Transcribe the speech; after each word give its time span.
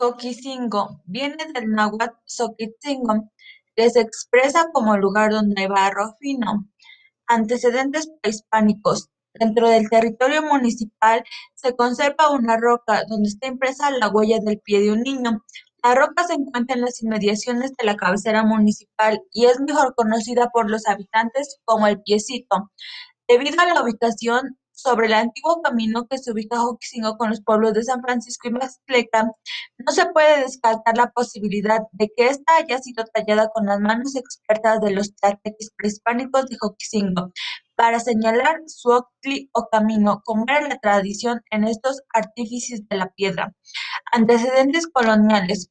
Xoquicingo 0.00 1.02
viene 1.04 1.52
del 1.52 1.72
náhuatl 1.72 2.16
Xoquitzingo, 2.24 3.30
que 3.76 3.90
se 3.90 4.00
expresa 4.00 4.70
como 4.72 4.96
lugar 4.96 5.30
donde 5.30 5.60
hay 5.60 5.68
barro 5.68 6.14
fino. 6.18 6.66
Antecedentes 7.26 8.10
prehispánicos. 8.22 9.10
Dentro 9.34 9.68
del 9.68 9.90
territorio 9.90 10.42
municipal 10.42 11.22
se 11.54 11.76
conserva 11.76 12.30
una 12.30 12.56
roca 12.56 13.04
donde 13.08 13.28
está 13.28 13.46
impresa 13.48 13.90
la 13.90 14.08
huella 14.08 14.38
del 14.40 14.60
pie 14.60 14.80
de 14.80 14.90
un 14.92 15.02
niño. 15.02 15.44
La 15.82 15.94
roca 15.94 16.24
se 16.26 16.32
encuentra 16.32 16.76
en 16.76 16.80
las 16.80 17.02
inmediaciones 17.02 17.72
de 17.76 17.84
la 17.84 17.96
cabecera 17.96 18.42
municipal 18.42 19.20
y 19.32 19.44
es 19.46 19.60
mejor 19.60 19.94
conocida 19.94 20.48
por 20.48 20.70
los 20.70 20.86
habitantes 20.88 21.58
como 21.66 21.86
el 21.86 22.00
Piecito. 22.00 22.70
Debido 23.28 23.60
a 23.60 23.66
la 23.66 23.82
ubicación 23.82 24.58
sobre 24.82 25.06
el 25.06 25.14
antiguo 25.14 25.60
camino 25.62 26.06
que 26.08 26.18
se 26.18 26.32
ubica 26.32 26.58
Joquisingo 26.58 27.16
con 27.16 27.30
los 27.30 27.42
pueblos 27.42 27.74
de 27.74 27.84
San 27.84 28.00
Francisco 28.00 28.48
y 28.48 28.52
Maztleca, 28.52 29.24
no 29.78 29.92
se 29.92 30.06
puede 30.06 30.40
descartar 30.42 30.96
la 30.96 31.10
posibilidad 31.10 31.80
de 31.92 32.10
que 32.16 32.28
ésta 32.28 32.56
haya 32.56 32.78
sido 32.78 33.04
tallada 33.12 33.48
con 33.48 33.66
las 33.66 33.80
manos 33.80 34.16
expertas 34.16 34.80
de 34.80 34.92
los 34.92 35.14
tlatequis 35.16 35.70
prehispánicos 35.76 36.46
de 36.46 36.56
Joquisingo, 36.58 37.32
para 37.76 38.00
señalar 38.00 38.60
su 38.66 38.90
octli 38.90 39.48
o 39.52 39.68
camino, 39.70 40.20
como 40.24 40.44
era 40.48 40.60
la 40.68 40.78
tradición 40.78 41.40
en 41.50 41.64
estos 41.64 42.02
artífices 42.12 42.86
de 42.88 42.96
la 42.96 43.08
piedra. 43.08 43.54
Antecedentes 44.12 44.86
coloniales. 44.86 45.70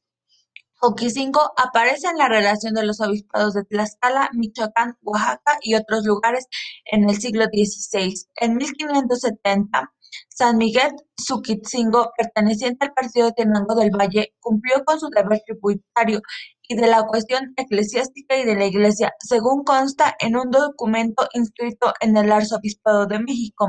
Joquisingo 0.80 1.40
aparece 1.58 2.08
en 2.08 2.16
la 2.16 2.28
relación 2.28 2.72
de 2.72 2.84
los 2.86 3.00
obispados 3.02 3.52
de 3.52 3.64
Tlaxcala, 3.64 4.30
Michoacán, 4.32 4.96
Oaxaca 5.02 5.58
y 5.60 5.74
otros 5.74 6.06
lugares 6.06 6.46
en 6.86 7.08
el 7.08 7.20
siglo 7.20 7.44
XVI. 7.44 8.14
En 8.36 8.56
1570, 8.56 9.92
San 10.30 10.56
Miguel 10.56 10.92
Zuquitzingo, 11.20 12.12
perteneciente 12.16 12.86
al 12.86 12.94
partido 12.94 13.26
de 13.26 13.32
Tenango 13.32 13.74
del 13.74 13.90
Valle, 13.90 14.34
cumplió 14.40 14.82
con 14.86 14.98
su 14.98 15.10
deber 15.10 15.42
tributario 15.44 16.22
y 16.62 16.76
de 16.76 16.86
la 16.86 17.04
cuestión 17.06 17.52
eclesiástica 17.56 18.38
y 18.38 18.46
de 18.46 18.54
la 18.54 18.64
Iglesia, 18.64 19.12
según 19.18 19.64
consta 19.64 20.16
en 20.18 20.36
un 20.36 20.50
documento 20.50 21.28
inscrito 21.34 21.92
en 22.00 22.16
el 22.16 22.32
Arzobispado 22.32 23.04
de 23.06 23.18
México. 23.18 23.68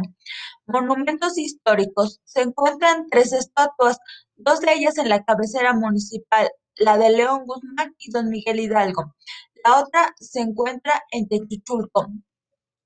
Monumentos 0.66 1.38
históricos. 1.38 2.22
Se 2.24 2.42
encuentran 2.42 3.08
tres 3.12 3.34
estatuas, 3.34 3.98
dos 4.38 4.62
de 4.62 4.74
ellas 4.74 4.98
en 4.98 5.10
la 5.10 5.24
cabecera 5.24 5.74
municipal, 5.74 6.50
la 6.76 6.98
de 6.98 7.10
León 7.12 7.46
Guzmán 7.46 7.96
y 8.00 8.12
Don 8.12 8.30
Miguel 8.30 8.60
Hidalgo. 8.60 9.16
La 9.64 9.80
otra 9.80 10.14
se 10.20 10.40
encuentra 10.42 11.04
en 11.12 11.28
Techichulco. 11.28 12.08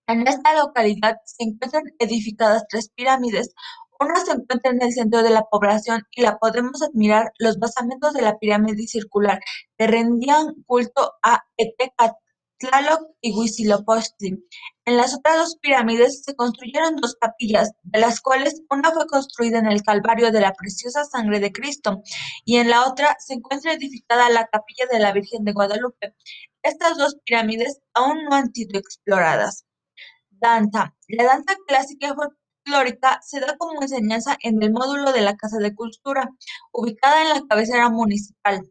En 0.07 0.27
esta 0.27 0.55
localidad 0.55 1.17
se 1.25 1.43
encuentran 1.43 1.83
edificadas 1.99 2.65
tres 2.69 2.89
pirámides. 2.89 3.53
Una 3.99 4.19
se 4.19 4.33
encuentra 4.33 4.71
en 4.71 4.81
el 4.81 4.91
centro 4.91 5.23
de 5.23 5.29
la 5.29 5.43
población 5.43 6.03
y 6.11 6.21
la 6.21 6.37
podemos 6.37 6.81
admirar 6.81 7.31
los 7.39 7.57
basamentos 7.57 8.13
de 8.13 8.21
la 8.21 8.37
pirámide 8.37 8.87
circular 8.87 9.39
que 9.77 9.87
rendían 9.87 10.53
culto 10.65 11.13
a 11.23 11.43
Etecat 11.57 12.13
Tlaloc 12.57 13.01
y 13.21 13.33
Huitzilopochtli. 13.33 14.43
En 14.85 14.97
las 14.97 15.13
otras 15.15 15.37
dos 15.37 15.57
pirámides 15.61 16.23
se 16.23 16.35
construyeron 16.35 16.95
dos 16.95 17.15
capillas, 17.19 17.71
de 17.83 17.99
las 17.99 18.21
cuales 18.21 18.61
una 18.69 18.91
fue 18.91 19.07
construida 19.07 19.59
en 19.59 19.67
el 19.67 19.83
Calvario 19.83 20.31
de 20.31 20.41
la 20.41 20.53
Preciosa 20.53 21.05
Sangre 21.05 21.39
de 21.39 21.51
Cristo 21.51 22.01
y 22.45 22.57
en 22.57 22.69
la 22.69 22.87
otra 22.87 23.15
se 23.19 23.33
encuentra 23.33 23.73
edificada 23.73 24.29
la 24.29 24.47
capilla 24.47 24.85
de 24.91 24.99
la 24.99 25.11
Virgen 25.11 25.43
de 25.43 25.53
Guadalupe. 25.53 26.15
Estas 26.63 26.97
dos 26.97 27.17
pirámides 27.25 27.79
aún 27.93 28.23
no 28.25 28.35
han 28.35 28.53
sido 28.53 28.79
exploradas. 28.79 29.65
Danza. 30.29 30.95
La 31.07 31.23
danza 31.25 31.55
clásica 31.67 32.13
folclórica 32.15 33.19
se 33.21 33.39
da 33.39 33.57
como 33.57 33.81
enseñanza 33.81 34.37
en 34.41 34.61
el 34.61 34.71
módulo 34.71 35.11
de 35.11 35.21
la 35.21 35.35
Casa 35.35 35.57
de 35.57 35.75
Cultura, 35.75 36.29
ubicada 36.71 37.21
en 37.23 37.29
la 37.29 37.41
cabecera 37.47 37.89
municipal. 37.89 38.63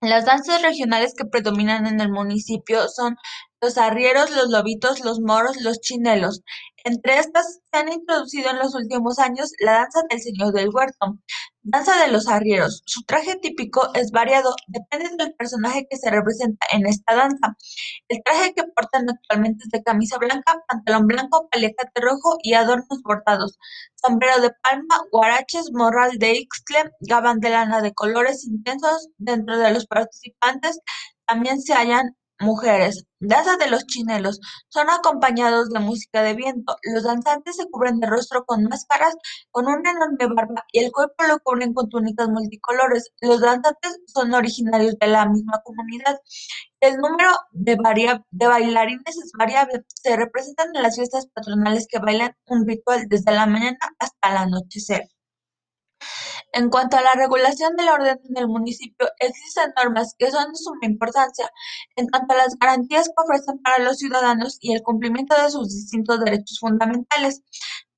Las 0.00 0.24
danzas 0.26 0.62
regionales 0.62 1.14
que 1.16 1.24
predominan 1.24 1.86
en 1.86 2.00
el 2.00 2.10
municipio 2.10 2.88
son 2.88 3.16
los 3.60 3.78
arrieros, 3.78 4.30
los 4.30 4.48
lobitos, 4.48 5.04
los 5.04 5.20
moros, 5.20 5.60
los 5.60 5.80
chinelos. 5.80 6.42
Entre 6.88 7.18
estas 7.18 7.60
se 7.70 7.78
han 7.78 7.92
introducido 7.92 8.48
en 8.48 8.56
los 8.56 8.74
últimos 8.74 9.18
años 9.18 9.52
la 9.60 9.72
danza 9.72 10.00
del 10.08 10.22
señor 10.22 10.54
del 10.54 10.70
huerto, 10.72 11.18
danza 11.60 11.94
de 12.02 12.10
los 12.10 12.28
arrieros. 12.28 12.82
Su 12.86 13.02
traje 13.02 13.36
típico 13.36 13.92
es 13.92 14.10
variado, 14.10 14.54
depende 14.68 15.10
del 15.22 15.34
personaje 15.34 15.86
que 15.90 15.98
se 15.98 16.10
representa 16.10 16.66
en 16.72 16.86
esta 16.86 17.14
danza. 17.14 17.58
El 18.08 18.22
traje 18.24 18.54
que 18.54 18.62
portan 18.74 19.04
actualmente 19.10 19.64
es 19.64 19.70
de 19.70 19.82
camisa 19.82 20.16
blanca, 20.16 20.64
pantalón 20.66 21.06
blanco, 21.06 21.46
paliacate 21.50 22.00
rojo 22.00 22.38
y 22.42 22.54
adornos 22.54 23.02
bordados, 23.04 23.58
sombrero 23.94 24.40
de 24.40 24.50
palma, 24.62 25.02
guaraches, 25.12 25.70
morral 25.74 26.12
de 26.16 26.38
ixtle, 26.38 26.90
gabán 27.00 27.40
de 27.40 27.50
lana 27.50 27.82
de 27.82 27.92
colores 27.92 28.46
intensos. 28.46 29.08
Dentro 29.18 29.58
de 29.58 29.74
los 29.74 29.86
participantes 29.86 30.80
también 31.26 31.60
se 31.60 31.74
hallan 31.74 32.16
Mujeres, 32.40 33.04
danza 33.20 33.56
de 33.56 33.68
los 33.68 33.84
chinelos, 33.86 34.40
son 34.68 34.88
acompañados 34.90 35.70
de 35.70 35.80
música 35.80 36.22
de 36.22 36.34
viento. 36.34 36.76
Los 36.82 37.02
danzantes 37.04 37.56
se 37.56 37.66
cubren 37.68 37.98
de 38.00 38.06
rostro 38.06 38.44
con 38.44 38.64
máscaras, 38.64 39.14
con 39.50 39.66
una 39.66 39.90
enorme 39.90 40.26
barba 40.34 40.64
y 40.72 40.84
el 40.84 40.92
cuerpo 40.92 41.24
lo 41.24 41.40
cubren 41.40 41.74
con 41.74 41.88
túnicas 41.88 42.28
multicolores. 42.28 43.10
Los 43.20 43.40
danzantes 43.40 43.98
son 44.06 44.34
originarios 44.34 44.96
de 45.00 45.08
la 45.08 45.26
misma 45.26 45.60
comunidad. 45.64 46.20
El 46.80 46.96
número 46.98 47.30
de, 47.50 47.76
de 48.30 48.46
bailarines 48.46 49.16
es 49.16 49.32
variable. 49.36 49.84
Se 49.88 50.16
representan 50.16 50.68
en 50.74 50.82
las 50.82 50.96
fiestas 50.96 51.26
patronales 51.34 51.86
que 51.88 51.98
bailan 51.98 52.34
un 52.46 52.66
ritual 52.68 53.06
desde 53.08 53.32
la 53.32 53.46
mañana 53.46 53.78
hasta 53.98 54.30
el 54.30 54.36
anochecer. 54.36 55.08
En 56.52 56.70
cuanto 56.70 56.96
a 56.96 57.02
la 57.02 57.12
regulación 57.12 57.76
del 57.76 57.88
orden 57.88 58.18
en 58.28 58.36
el 58.36 58.48
municipio, 58.48 59.08
existen 59.18 59.72
normas 59.76 60.14
que 60.18 60.30
son 60.30 60.50
de 60.50 60.58
suma 60.58 60.78
importancia 60.82 61.50
en 61.96 62.08
cuanto 62.08 62.34
a 62.34 62.38
las 62.38 62.56
garantías 62.58 63.08
que 63.08 63.22
ofrecen 63.22 63.58
para 63.58 63.84
los 63.84 63.98
ciudadanos 63.98 64.56
y 64.60 64.72
el 64.72 64.82
cumplimiento 64.82 65.40
de 65.40 65.50
sus 65.50 65.68
distintos 65.68 66.20
derechos 66.20 66.58
fundamentales. 66.58 67.42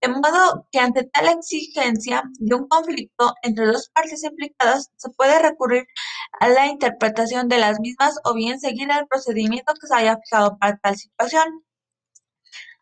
De 0.00 0.08
modo 0.08 0.66
que 0.72 0.80
ante 0.80 1.04
tal 1.04 1.28
exigencia 1.28 2.22
de 2.38 2.54
un 2.56 2.66
conflicto 2.66 3.34
entre 3.42 3.66
dos 3.66 3.90
partes 3.94 4.24
implicadas, 4.24 4.90
se 4.96 5.10
puede 5.10 5.38
recurrir 5.38 5.86
a 6.40 6.48
la 6.48 6.66
interpretación 6.66 7.48
de 7.48 7.58
las 7.58 7.78
mismas 7.80 8.16
o 8.24 8.34
bien 8.34 8.58
seguir 8.58 8.90
el 8.90 9.06
procedimiento 9.06 9.74
que 9.74 9.86
se 9.86 9.94
haya 9.94 10.18
fijado 10.24 10.58
para 10.58 10.78
tal 10.78 10.96
situación 10.96 11.64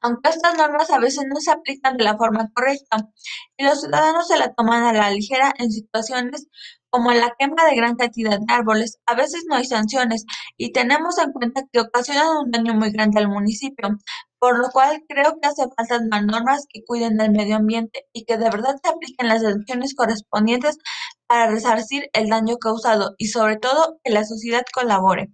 aunque 0.00 0.30
estas 0.30 0.56
normas 0.56 0.90
a 0.90 0.98
veces 0.98 1.24
no 1.28 1.40
se 1.40 1.50
aplican 1.50 1.96
de 1.96 2.04
la 2.04 2.16
forma 2.16 2.50
correcta 2.54 3.08
y 3.56 3.64
los 3.64 3.80
ciudadanos 3.80 4.28
se 4.28 4.38
la 4.38 4.52
toman 4.54 4.84
a 4.84 4.92
la 4.92 5.10
ligera 5.10 5.52
en 5.58 5.70
situaciones 5.70 6.48
como 6.90 7.12
la 7.12 7.34
quema 7.38 7.64
de 7.64 7.76
gran 7.76 7.96
cantidad 7.96 8.38
de 8.38 8.44
árboles. 8.48 8.98
A 9.06 9.14
veces 9.14 9.44
no 9.48 9.56
hay 9.56 9.64
sanciones 9.66 10.24
y 10.56 10.72
tenemos 10.72 11.18
en 11.18 11.32
cuenta 11.32 11.62
que 11.72 11.80
ocasionan 11.80 12.28
un 12.44 12.50
daño 12.50 12.74
muy 12.74 12.90
grande 12.90 13.20
al 13.20 13.28
municipio, 13.28 13.90
por 14.38 14.58
lo 14.58 14.70
cual 14.70 15.02
creo 15.08 15.38
que 15.40 15.48
hace 15.48 15.64
falta 15.76 16.00
más 16.10 16.24
normas 16.24 16.66
que 16.68 16.84
cuiden 16.84 17.16
del 17.16 17.32
medio 17.32 17.56
ambiente 17.56 18.06
y 18.12 18.24
que 18.24 18.38
de 18.38 18.50
verdad 18.50 18.76
se 18.82 18.90
apliquen 18.90 19.28
las 19.28 19.42
sanciones 19.42 19.94
correspondientes 19.94 20.78
para 21.26 21.50
resarcir 21.50 22.08
el 22.12 22.28
daño 22.28 22.56
causado 22.58 23.14
y 23.18 23.28
sobre 23.28 23.56
todo 23.58 23.98
que 24.04 24.12
la 24.12 24.24
sociedad 24.24 24.62
colabore. 24.72 25.30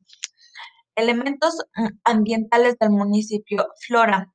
Elementos 0.97 1.57
mm, 1.77 1.89
ambientales 2.05 2.77
del 2.79 2.91
municipio. 2.91 3.67
Flora. 3.87 4.34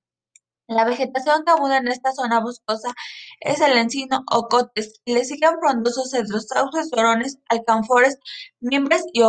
La 0.70 0.86
vegetación 0.86 1.44
que 1.44 1.52
abunda 1.52 1.78
en 1.78 1.88
esta 1.88 2.12
zona 2.12 2.42
boscosa 2.42 2.94
es 3.40 3.60
el 3.60 3.76
encino 3.76 4.24
o 4.32 4.48
cotes, 4.48 5.02
y 5.04 5.16
le 5.16 5.26
siguen 5.26 5.58
frondosos 5.60 6.12
cedros, 6.12 6.46
sauces, 6.48 7.40
alcanfores, 7.50 8.20
mimbres 8.60 9.04
y 9.12 9.24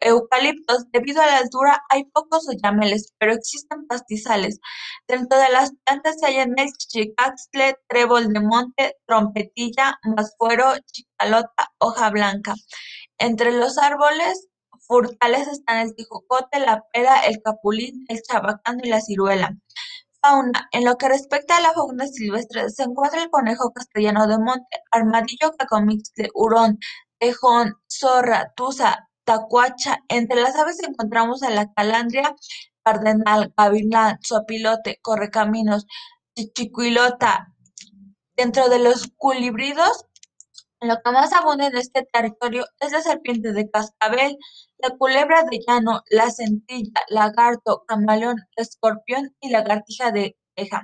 eucaliptos. 0.00 0.90
Debido 0.90 1.22
a 1.22 1.26
la 1.26 1.36
altura 1.38 1.84
hay 1.88 2.02
pocos 2.06 2.48
oyameles, 2.48 3.12
pero 3.18 3.32
existen 3.32 3.86
pastizales. 3.86 4.58
Dentro 5.06 5.38
de 5.38 5.50
las 5.50 5.70
plantas 5.84 6.16
se 6.18 6.26
hallan 6.26 6.58
el 6.58 6.72
chichicaxtle, 6.72 7.76
trébol 7.88 8.32
de 8.32 8.40
monte, 8.40 8.96
trompetilla, 9.06 10.00
masfuero, 10.02 10.74
chicalota, 10.90 11.68
hoja 11.78 12.10
blanca. 12.10 12.54
Entre 13.18 13.52
los 13.52 13.78
árboles 13.78 14.48
frutales 14.88 15.46
están 15.46 15.78
el 15.78 15.94
tijocote, 15.94 16.58
la 16.58 16.82
pera, 16.92 17.20
el 17.20 17.40
capulín, 17.40 18.04
el 18.08 18.20
chabacano 18.22 18.80
y 18.82 18.88
la 18.88 19.00
ciruela. 19.00 19.56
Fauna: 20.22 20.68
En 20.72 20.84
lo 20.84 20.96
que 20.96 21.08
respecta 21.08 21.56
a 21.56 21.60
la 21.60 21.72
fauna 21.72 22.06
silvestre, 22.06 22.70
se 22.70 22.84
encuentra 22.84 23.22
el 23.24 23.30
conejo 23.30 23.72
castellano 23.72 24.26
de 24.28 24.38
monte, 24.38 24.78
armadillo 24.92 25.52
cacomixtle, 25.58 26.30
hurón, 26.34 26.78
tejón, 27.18 27.74
zorra, 27.88 28.52
tusa, 28.56 29.08
tacuacha. 29.24 29.98
Entre 30.08 30.40
las 30.40 30.56
aves 30.56 30.78
encontramos 30.82 31.42
a 31.42 31.50
la 31.50 31.72
calandria, 31.72 32.34
cardenal, 32.84 33.52
gavilán, 33.56 34.18
sopilote, 34.22 34.98
correcaminos, 35.02 35.86
chichicuilota. 36.36 37.48
Dentro 38.36 38.68
de 38.68 38.78
los 38.78 39.10
culíbridos, 39.16 40.06
lo 40.82 40.96
que 41.02 41.12
más 41.12 41.32
abunda 41.32 41.66
en 41.66 41.76
este 41.76 42.04
territorio 42.12 42.66
es 42.80 42.92
la 42.92 43.00
serpiente 43.00 43.52
de 43.52 43.70
cascabel, 43.70 44.36
la 44.78 44.90
culebra 44.90 45.44
de 45.44 45.60
llano, 45.66 46.02
la 46.10 46.30
centilla, 46.30 47.00
lagarto, 47.08 47.84
camaleón, 47.86 48.36
escorpión 48.56 49.34
y 49.40 49.50
lagartija 49.50 50.10
de 50.10 50.36
teja. 50.56 50.82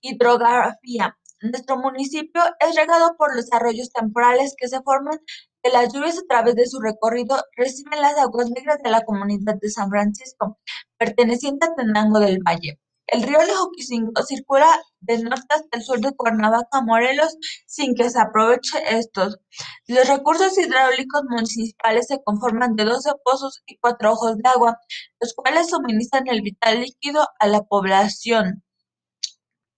Hidrografía. 0.00 1.16
Nuestro 1.40 1.76
municipio 1.76 2.42
es 2.60 2.76
regado 2.76 3.16
por 3.16 3.34
los 3.36 3.52
arroyos 3.52 3.92
temporales 3.92 4.54
que 4.56 4.68
se 4.68 4.80
forman 4.82 5.18
que 5.62 5.70
las 5.70 5.92
lluvias 5.92 6.18
a 6.18 6.26
través 6.28 6.56
de 6.56 6.66
su 6.66 6.80
recorrido 6.80 7.36
reciben 7.56 8.00
las 8.00 8.18
aguas 8.18 8.50
negras 8.50 8.78
de 8.82 8.90
la 8.90 9.02
comunidad 9.02 9.56
de 9.60 9.70
San 9.70 9.90
Francisco, 9.90 10.58
perteneciente 10.98 11.66
a 11.66 11.74
Tenango 11.74 12.18
del 12.18 12.40
Valle. 12.42 12.81
El 13.06 13.22
río 13.24 13.38
de 13.38 13.54
Joquisingo 13.54 14.22
circula 14.22 14.66
de 15.00 15.18
norte 15.22 15.46
hasta 15.50 15.76
el 15.76 15.82
sur 15.82 16.00
de 16.00 16.14
Cuernavaca, 16.14 16.80
Morelos, 16.82 17.36
sin 17.66 17.94
que 17.94 18.08
se 18.10 18.20
aproveche 18.20 18.78
estos. 18.96 19.38
Los 19.86 20.08
recursos 20.08 20.56
hidráulicos 20.56 21.22
municipales 21.28 22.06
se 22.06 22.22
conforman 22.22 22.74
de 22.76 22.84
12 22.84 23.10
pozos 23.24 23.62
y 23.66 23.78
cuatro 23.78 24.12
ojos 24.12 24.36
de 24.38 24.48
agua, 24.48 24.78
los 25.20 25.34
cuales 25.34 25.68
suministran 25.70 26.28
el 26.28 26.42
vital 26.42 26.80
líquido 26.80 27.26
a 27.38 27.46
la 27.48 27.62
población. 27.62 28.62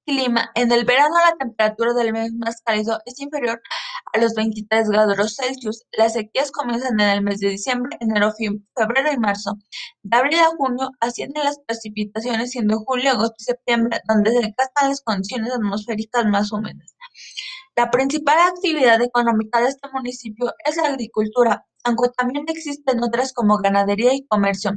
Clima. 0.07 0.51
En 0.55 0.71
el 0.71 0.85
verano 0.85 1.15
la 1.17 1.37
temperatura 1.37 1.95
del 1.95 2.13
mes 2.13 2.33
más 2.35 2.61
cálido 2.63 3.01
es 3.07 3.19
inferior 3.21 3.59
a 3.59 3.94
los 4.19 4.35
23 4.35 4.89
grados 4.89 5.37
Celsius. 5.37 5.85
Las 5.97 6.13
sequías 6.15 6.51
comienzan 6.51 7.01
en 7.01 7.09
el 7.09 7.23
mes 7.23 7.41
de 7.41 7.51
diciembre, 7.51 7.97
enero, 8.01 8.33
febrero 8.77 9.13
y 9.13 9.19
marzo. 9.19 9.57
De 10.03 10.17
abril 10.17 10.39
a 10.41 10.57
junio 10.57 10.91
ascienden 11.01 11.45
las 11.45 11.59
precipitaciones, 11.67 12.51
siendo 12.51 12.79
julio, 12.81 13.11
agosto 13.11 13.37
y 13.39 13.45
septiembre 13.45 14.01
donde 14.09 14.31
se 14.31 14.39
alcanzan 14.39 14.89
las 14.89 15.01
condiciones 15.03 15.53
atmosféricas 15.53 16.27
más 16.27 16.53
húmedas. 16.53 16.95
La 17.77 17.91
principal 17.91 18.39
actividad 18.39 19.03
económica 19.03 19.61
de 19.61 19.69
este 19.69 19.89
municipio 19.93 20.53
es 20.65 20.77
la 20.77 20.91
agricultura, 20.91 21.67
aunque 21.83 22.09
también 22.17 22.45
existen 22.47 23.03
otras 23.03 23.33
como 23.33 23.59
ganadería 23.59 24.15
y 24.15 24.27
comercio. 24.27 24.73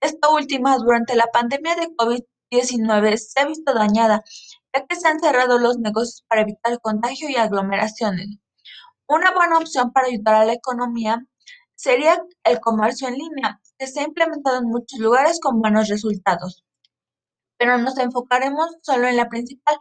Esta 0.00 0.28
última, 0.28 0.76
durante 0.76 1.16
la 1.16 1.26
pandemia 1.32 1.74
de 1.74 1.88
COVID-19, 1.96 3.16
se 3.16 3.40
ha 3.40 3.46
visto 3.46 3.72
dañada, 3.72 4.22
ya 4.74 4.84
que 4.86 4.96
se 4.96 5.08
han 5.08 5.20
cerrado 5.20 5.58
los 5.58 5.78
negocios 5.78 6.22
para 6.28 6.42
evitar 6.42 6.78
contagio 6.80 7.30
y 7.30 7.36
aglomeraciones. 7.36 8.43
Una 9.06 9.32
buena 9.34 9.58
opción 9.58 9.92
para 9.92 10.06
ayudar 10.06 10.34
a 10.34 10.44
la 10.46 10.54
economía 10.54 11.22
sería 11.74 12.22
el 12.44 12.60
comercio 12.60 13.06
en 13.08 13.14
línea, 13.14 13.60
que 13.78 13.86
se 13.86 14.00
ha 14.00 14.04
implementado 14.04 14.58
en 14.58 14.68
muchos 14.68 14.98
lugares 14.98 15.40
con 15.40 15.60
buenos 15.60 15.88
resultados. 15.88 16.64
Pero 17.58 17.76
nos 17.76 17.98
enfocaremos 17.98 18.66
solo 18.80 19.06
en 19.06 19.16
la 19.16 19.28
principal, 19.28 19.76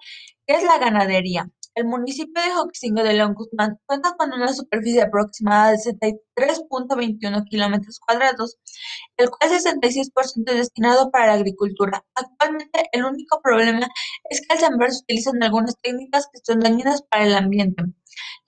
que 0.46 0.56
es 0.56 0.64
la 0.64 0.78
ganadería. 0.78 1.50
El 1.74 1.86
municipio 1.86 2.42
de 2.44 2.52
Joquisingo 2.52 3.02
de 3.02 3.14
León 3.14 3.34
cuenta 3.34 4.16
con 4.18 4.34
una 4.34 4.54
superficie 4.54 5.02
aproximada 5.02 5.72
de 5.72 5.78
63.21 5.78 7.46
kilómetros 7.46 8.00
cuadrados, 8.00 8.58
el 9.18 9.30
cual 9.30 9.52
66% 9.52 10.52
es 10.52 10.58
destinado 10.58 11.12
para 11.12 11.28
la 11.28 11.34
agricultura. 11.34 12.06
Actualmente, 12.14 12.90
el 12.92 13.06
único 13.06 13.42
problema 13.42 13.88
es 14.30 14.42
que 14.42 14.54
al 14.54 14.60
sembrar 14.60 14.92
se 14.92 15.02
utilizan 15.04 15.42
algunas 15.42 15.78
técnicas 15.82 16.28
que 16.32 16.42
son 16.44 16.60
dañinas 16.60 17.04
para 17.04 17.26
el 17.26 17.36
ambiente. 17.36 17.84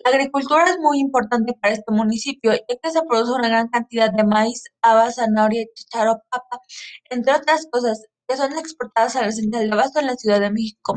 La 0.03 0.11
agricultura 0.11 0.65
es 0.65 0.77
muy 0.79 0.99
importante 0.99 1.53
para 1.61 1.73
este 1.73 1.91
municipio, 1.91 2.53
ya 2.53 2.75
que 2.81 2.91
se 2.91 3.01
produce 3.03 3.31
una 3.33 3.49
gran 3.49 3.67
cantidad 3.69 4.11
de 4.11 4.23
maíz, 4.23 4.63
habas, 4.81 5.15
zanahoria, 5.15 5.65
chicharo, 5.73 6.21
papa, 6.29 6.59
entre 7.09 7.33
otras 7.33 7.67
cosas, 7.71 8.03
que 8.27 8.37
son 8.37 8.57
exportadas 8.57 9.15
a 9.15 9.21
la 9.21 9.31
central 9.31 9.67
de 9.67 9.73
abasto 9.73 9.99
en 9.99 10.07
la 10.07 10.15
Ciudad 10.15 10.39
de 10.39 10.51
México, 10.51 10.95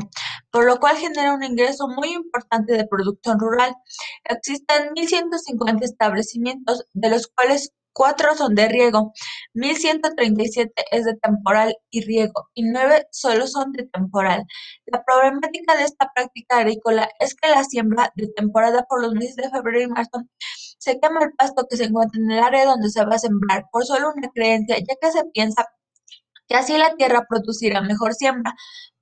por 0.51 0.65
lo 0.65 0.79
cual 0.79 0.97
genera 0.97 1.33
un 1.33 1.43
ingreso 1.43 1.87
muy 1.87 2.13
importante 2.13 2.73
de 2.73 2.87
producción 2.87 3.39
rural. 3.39 3.75
Existen 4.23 4.89
1.150 4.95 5.83
establecimientos, 5.83 6.85
de 6.93 7.09
los 7.09 7.27
cuales 7.27 7.71
cuatro 7.93 8.35
son 8.35 8.55
de 8.55 8.67
riego, 8.67 9.13
1137 9.53 10.85
es 10.91 11.05
de 11.05 11.15
temporal 11.15 11.75
y 11.89 12.01
riego 12.05 12.49
y 12.53 12.63
nueve 12.63 13.07
solo 13.11 13.47
son 13.47 13.71
de 13.73 13.85
temporal. 13.87 14.43
La 14.85 15.03
problemática 15.03 15.75
de 15.75 15.83
esta 15.83 16.11
práctica 16.13 16.57
agrícola 16.59 17.09
es 17.19 17.35
que 17.35 17.49
la 17.49 17.63
siembra 17.63 18.11
de 18.15 18.27
temporada 18.35 18.85
por 18.89 19.01
los 19.01 19.13
meses 19.13 19.35
de 19.37 19.49
febrero 19.49 19.81
y 19.81 19.87
marzo 19.87 20.23
se 20.77 20.99
quema 20.99 21.23
el 21.23 21.33
pasto 21.33 21.67
que 21.69 21.77
se 21.77 21.85
encuentra 21.85 22.19
en 22.21 22.31
el 22.31 22.39
área 22.39 22.65
donde 22.65 22.89
se 22.89 23.03
va 23.05 23.15
a 23.15 23.19
sembrar 23.19 23.65
por 23.71 23.85
solo 23.85 24.11
una 24.15 24.29
creencia, 24.29 24.77
ya 24.79 24.95
que 25.01 25.11
se 25.11 25.25
piensa 25.33 25.65
que 26.47 26.55
así 26.55 26.77
la 26.77 26.95
tierra 26.95 27.25
producirá 27.29 27.81
mejor 27.81 28.13
siembra, 28.15 28.55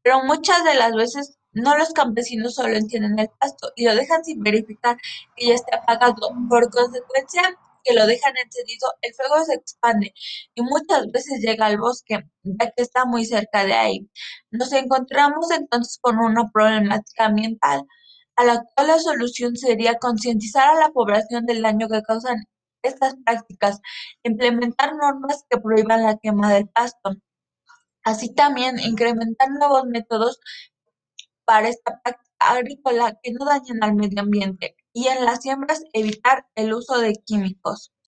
pero 0.03 0.23
muchas 0.23 0.63
de 0.65 0.75
las 0.75 0.93
veces 0.93 1.37
no 1.53 1.77
los 1.77 1.91
campesinos 1.91 2.55
solo 2.55 2.75
entienden 2.75 3.17
el 3.19 3.29
pasto 3.39 3.71
y 3.75 3.85
lo 3.85 3.95
dejan 3.95 4.23
sin 4.23 4.41
verificar 4.41 4.97
que 5.35 5.47
ya 5.47 5.53
está 5.55 5.77
apagado. 5.77 6.15
Por 6.49 6.69
consecuencia, 6.69 7.57
que 7.87 7.95
lo 7.95 8.05
dejan 8.05 8.33
encendido, 8.37 8.87
el 9.01 9.13
fuego 9.13 9.43
se 9.45 9.55
expande 9.55 10.13
y 10.55 10.61
muchas 10.61 11.07
veces 11.11 11.39
llega 11.41 11.67
al 11.67 11.77
bosque, 11.77 12.19
ya 12.43 12.71
que 12.71 12.83
está 12.83 13.05
muy 13.05 13.25
cerca 13.25 13.65
de 13.65 13.73
ahí. 13.73 14.09
Nos 14.51 14.73
encontramos 14.73 15.49
entonces 15.51 15.97
con 16.01 16.19
una 16.19 16.49
problemática 16.51 17.25
ambiental, 17.25 17.83
a 18.35 18.43
la 18.45 18.63
cual 18.75 18.87
la 18.87 18.99
solución 18.99 19.55
sería 19.57 19.97
concientizar 19.99 20.69
a 20.69 20.79
la 20.79 20.89
población 20.89 21.45
del 21.45 21.61
daño 21.61 21.87
que 21.89 22.01
causan 22.03 22.45
estas 22.83 23.15
prácticas, 23.25 23.79
implementar 24.23 24.95
normas 24.95 25.43
que 25.49 25.59
prohíban 25.59 26.03
la 26.03 26.17
quema 26.17 26.53
del 26.53 26.67
pasto. 26.69 27.15
Así 28.03 28.33
también 28.33 28.79
incrementar 28.79 29.49
nuevos 29.51 29.85
métodos 29.85 30.39
para 31.45 31.69
esta 31.69 31.99
práctica 32.03 32.27
agrícola 32.39 33.17
que 33.23 33.31
no 33.31 33.45
dañen 33.45 33.83
al 33.83 33.95
medio 33.95 34.21
ambiente 34.21 34.75
y 34.97 35.09
en 35.09 35.25
las 35.25 35.43
siembras 35.43 35.83
evitar 35.93 36.47
el 36.55 36.73
uso 36.73 36.97
de 36.97 37.13
químicos. 37.23 37.91